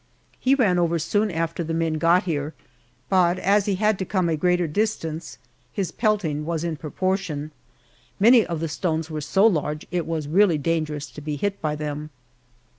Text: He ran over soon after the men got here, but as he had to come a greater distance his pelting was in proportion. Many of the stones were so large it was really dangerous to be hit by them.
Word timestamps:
He 0.39 0.55
ran 0.55 0.79
over 0.79 0.97
soon 0.97 1.29
after 1.29 1.63
the 1.63 1.75
men 1.75 1.99
got 1.99 2.23
here, 2.23 2.55
but 3.07 3.37
as 3.37 3.67
he 3.67 3.75
had 3.75 3.99
to 3.99 4.03
come 4.05 4.29
a 4.29 4.35
greater 4.35 4.65
distance 4.65 5.37
his 5.71 5.91
pelting 5.91 6.43
was 6.43 6.63
in 6.63 6.75
proportion. 6.75 7.51
Many 8.19 8.43
of 8.43 8.61
the 8.61 8.67
stones 8.67 9.11
were 9.11 9.21
so 9.21 9.45
large 9.45 9.85
it 9.91 10.07
was 10.07 10.27
really 10.27 10.57
dangerous 10.57 11.05
to 11.11 11.21
be 11.21 11.35
hit 11.35 11.61
by 11.61 11.75
them. 11.75 12.09